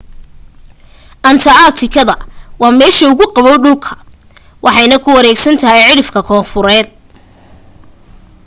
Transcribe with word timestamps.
anta 1.29 1.51
aartika 1.63 2.01
waa 2.61 2.73
meesha 2.79 3.03
ugu 3.11 3.25
qaboow 3.35 3.57
dhulka 3.63 3.91
waxayna 4.65 4.97
ku 5.03 5.09
wareegsan 5.17 5.59
tahay 5.61 5.83
cidhifka 5.89 6.19
koonfureed 6.27 6.87